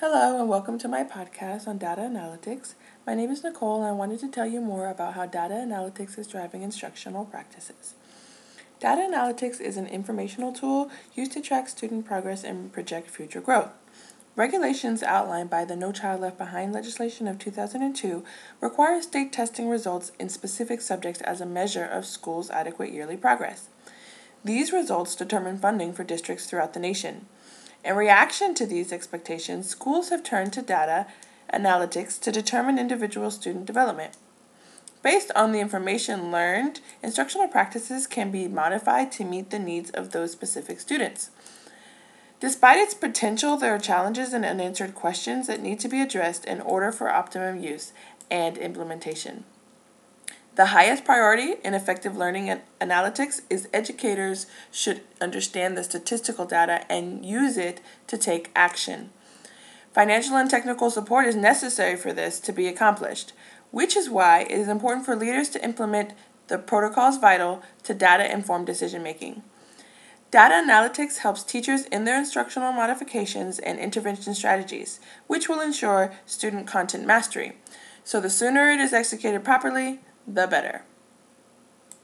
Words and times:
Hello, 0.00 0.40
and 0.40 0.48
welcome 0.48 0.78
to 0.78 0.88
my 0.88 1.04
podcast 1.04 1.68
on 1.68 1.76
data 1.76 2.00
analytics. 2.00 2.72
My 3.06 3.14
name 3.14 3.30
is 3.30 3.44
Nicole, 3.44 3.82
and 3.82 3.86
I 3.86 3.92
wanted 3.92 4.20
to 4.20 4.30
tell 4.30 4.46
you 4.46 4.62
more 4.62 4.88
about 4.88 5.12
how 5.12 5.26
data 5.26 5.52
analytics 5.52 6.18
is 6.18 6.26
driving 6.26 6.62
instructional 6.62 7.26
practices. 7.26 7.92
Data 8.80 9.02
analytics 9.02 9.60
is 9.60 9.76
an 9.76 9.86
informational 9.86 10.54
tool 10.54 10.90
used 11.14 11.32
to 11.32 11.42
track 11.42 11.68
student 11.68 12.06
progress 12.06 12.44
and 12.44 12.72
project 12.72 13.10
future 13.10 13.42
growth. 13.42 13.72
Regulations 14.36 15.02
outlined 15.02 15.50
by 15.50 15.66
the 15.66 15.76
No 15.76 15.92
Child 15.92 16.22
Left 16.22 16.38
Behind 16.38 16.72
legislation 16.72 17.28
of 17.28 17.38
2002 17.38 18.24
require 18.62 19.02
state 19.02 19.34
testing 19.34 19.68
results 19.68 20.12
in 20.18 20.30
specific 20.30 20.80
subjects 20.80 21.20
as 21.20 21.42
a 21.42 21.46
measure 21.46 21.84
of 21.84 22.06
schools' 22.06 22.48
adequate 22.48 22.90
yearly 22.90 23.18
progress. 23.18 23.68
These 24.46 24.72
results 24.72 25.14
determine 25.14 25.58
funding 25.58 25.92
for 25.92 26.04
districts 26.04 26.46
throughout 26.46 26.72
the 26.72 26.80
nation. 26.80 27.26
In 27.84 27.96
reaction 27.96 28.54
to 28.54 28.66
these 28.66 28.92
expectations, 28.92 29.68
schools 29.68 30.10
have 30.10 30.22
turned 30.22 30.52
to 30.52 30.62
data 30.62 31.06
analytics 31.52 32.20
to 32.20 32.30
determine 32.30 32.78
individual 32.78 33.30
student 33.30 33.64
development. 33.66 34.16
Based 35.02 35.32
on 35.34 35.52
the 35.52 35.60
information 35.60 36.30
learned, 36.30 36.80
instructional 37.02 37.48
practices 37.48 38.06
can 38.06 38.30
be 38.30 38.48
modified 38.48 39.10
to 39.12 39.24
meet 39.24 39.50
the 39.50 39.58
needs 39.58 39.90
of 39.90 40.12
those 40.12 40.30
specific 40.30 40.78
students. 40.78 41.30
Despite 42.38 42.78
its 42.78 42.94
potential, 42.94 43.56
there 43.56 43.74
are 43.74 43.78
challenges 43.78 44.34
and 44.34 44.44
unanswered 44.44 44.94
questions 44.94 45.46
that 45.46 45.62
need 45.62 45.80
to 45.80 45.88
be 45.88 46.02
addressed 46.02 46.44
in 46.44 46.60
order 46.60 46.92
for 46.92 47.08
optimum 47.08 47.62
use 47.62 47.92
and 48.30 48.58
implementation. 48.58 49.44
The 50.56 50.66
highest 50.66 51.04
priority 51.04 51.54
in 51.64 51.74
effective 51.74 52.16
learning 52.16 52.60
analytics 52.80 53.42
is 53.48 53.68
educators 53.72 54.46
should 54.72 55.02
understand 55.20 55.76
the 55.76 55.84
statistical 55.84 56.44
data 56.44 56.84
and 56.90 57.24
use 57.24 57.56
it 57.56 57.80
to 58.08 58.18
take 58.18 58.50
action. 58.56 59.10
Financial 59.92 60.36
and 60.36 60.50
technical 60.50 60.90
support 60.90 61.26
is 61.26 61.36
necessary 61.36 61.96
for 61.96 62.12
this 62.12 62.40
to 62.40 62.52
be 62.52 62.66
accomplished, 62.66 63.32
which 63.70 63.96
is 63.96 64.10
why 64.10 64.40
it 64.42 64.50
is 64.50 64.68
important 64.68 65.06
for 65.06 65.14
leaders 65.14 65.48
to 65.50 65.64
implement 65.64 66.12
the 66.48 66.58
protocols 66.58 67.18
vital 67.18 67.62
to 67.84 67.94
data 67.94 68.30
informed 68.30 68.66
decision 68.66 69.02
making. 69.02 69.42
Data 70.32 70.54
analytics 70.54 71.18
helps 71.18 71.42
teachers 71.42 71.86
in 71.86 72.04
their 72.04 72.18
instructional 72.18 72.72
modifications 72.72 73.58
and 73.58 73.78
intervention 73.78 74.34
strategies, 74.34 75.00
which 75.26 75.48
will 75.48 75.60
ensure 75.60 76.12
student 76.26 76.66
content 76.66 77.04
mastery. 77.04 77.56
So, 78.04 78.20
the 78.20 78.30
sooner 78.30 78.70
it 78.70 78.80
is 78.80 78.92
executed 78.92 79.44
properly, 79.44 80.00
the 80.26 80.46
better. 80.46 80.84